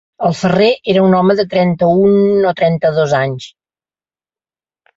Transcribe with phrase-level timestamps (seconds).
[0.27, 3.49] El ferrer era un home de trenta-un o trenta-dos anys.